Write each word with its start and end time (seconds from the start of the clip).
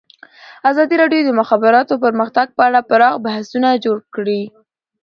ازادي 0.69 0.95
راډیو 1.01 1.21
د 1.25 1.27
د 1.29 1.37
مخابراتو 1.41 2.01
پرمختګ 2.05 2.47
په 2.57 2.61
اړه 2.67 2.79
پراخ 2.89 3.15
بحثونه 3.25 3.69
جوړ 3.85 3.97
کړي. 4.15 4.41